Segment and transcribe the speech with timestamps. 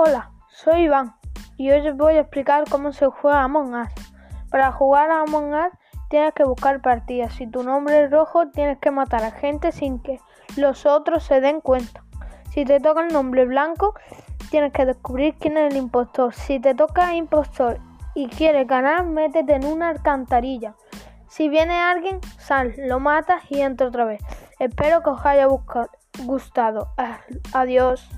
[0.00, 1.16] Hola, soy Iván
[1.56, 3.88] y hoy os voy a explicar cómo se juega Among Us.
[4.48, 5.72] Para jugar a Among Us
[6.08, 7.32] tienes que buscar partidas.
[7.34, 10.20] Si tu nombre es rojo tienes que matar a gente sin que
[10.56, 12.04] los otros se den cuenta.
[12.50, 13.94] Si te toca el nombre blanco
[14.52, 16.32] tienes que descubrir quién es el impostor.
[16.32, 17.80] Si te toca impostor
[18.14, 20.76] y quieres ganar, métete en una alcantarilla.
[21.26, 24.22] Si viene alguien, sal, lo matas y entra otra vez.
[24.60, 25.48] Espero que os haya
[26.24, 26.86] gustado.
[26.96, 27.18] Ah,
[27.52, 28.08] adiós.